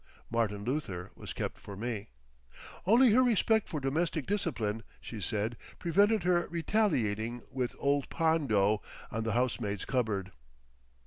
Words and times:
"Martin 0.31 0.63
Luther" 0.63 1.11
was 1.13 1.31
kept 1.31 1.59
for 1.59 1.77
me. 1.77 2.09
Only 2.87 3.11
her 3.11 3.21
respect 3.21 3.69
for 3.69 3.79
domestic 3.79 4.25
discipline, 4.25 4.81
she 4.99 5.21
said, 5.21 5.55
prevented 5.77 6.23
her 6.23 6.47
retaliating 6.49 7.43
with 7.51 7.75
"Old 7.77 8.09
Pondo" 8.09 8.81
on 9.11 9.25
the 9.25 9.33
housemaid's 9.33 9.85
cupboard. 9.85 10.31